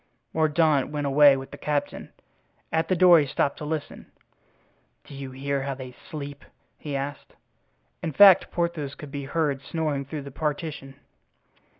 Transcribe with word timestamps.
Mordaunt 0.33 0.89
went 0.89 1.05
away 1.05 1.37
with 1.37 1.51
the 1.51 1.59
captain. 1.59 2.11
At 2.71 2.87
the 2.87 2.95
door 2.95 3.19
he 3.19 3.27
stopped 3.27 3.57
to 3.57 3.65
listen. 3.65 4.07
"Do 5.03 5.13
you 5.13 5.29
hear 5.29 5.61
how 5.61 5.75
they 5.75 5.95
sleep?" 6.09 6.43
he 6.79 6.95
asked. 6.95 7.33
In 8.01 8.11
fact, 8.11 8.49
Porthos 8.49 8.95
could 8.95 9.11
be 9.11 9.25
heard 9.25 9.61
snoring 9.61 10.05
through 10.05 10.23
the 10.23 10.31
partition. 10.31 10.95